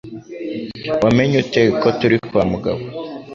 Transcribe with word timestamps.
Wamenye 1.03 1.35
ute 1.43 1.61
ko 1.81 1.87
turi 1.99 2.17
kwa 2.27 2.43
Mugabo? 2.51 2.81